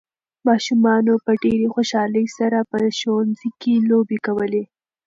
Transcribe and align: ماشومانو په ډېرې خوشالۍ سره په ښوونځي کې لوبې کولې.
ماشومانو 0.47 1.13
په 1.25 1.31
ډېرې 1.43 1.67
خوشالۍ 1.73 2.25
سره 2.37 2.59
په 2.71 2.77
ښوونځي 2.97 3.49
کې 3.61 3.73
لوبې 3.89 4.17
کولې. 4.25 4.63